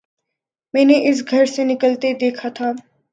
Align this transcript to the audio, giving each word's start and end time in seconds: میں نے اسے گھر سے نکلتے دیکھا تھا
میں 0.73 0.85
نے 0.85 0.95
اسے 1.09 1.23
گھر 1.31 1.45
سے 1.45 1.63
نکلتے 1.63 2.13
دیکھا 2.21 2.49
تھا 2.49 2.71